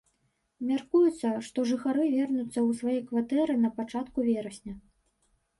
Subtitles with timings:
[0.69, 4.73] Мяркуецца, што жыхары вернуцца ў свае кватэры на пачатку верасня.